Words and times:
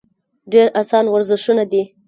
ډېر 0.51 0.67
اسان 0.81 1.05
ورزشونه 1.09 1.63
دي- 1.71 1.81